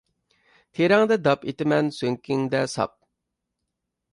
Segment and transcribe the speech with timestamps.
[0.77, 2.99] تېرەڭدە داپ ئېتىمەن، سۆڭىكىڭدە ساپ.